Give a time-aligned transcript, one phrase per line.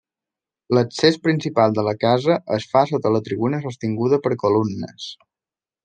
[0.75, 5.11] L'accés principal de la casa es fa sota la tribuna sostinguda per columnes.